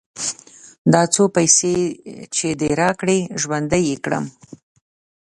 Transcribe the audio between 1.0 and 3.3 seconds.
څو پيسې چې دې راکړې؛